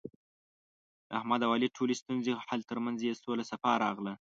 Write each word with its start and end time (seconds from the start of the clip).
د 1.09 1.11
احمد 1.19 1.41
او 1.45 1.51
علي 1.55 1.69
ټولې 1.77 1.93
ستونزې 2.01 2.31
حل، 2.47 2.61
ترمنځ 2.69 2.97
یې 3.07 3.19
سوله 3.23 3.43
صفا 3.51 3.71
راغله. 3.85 4.13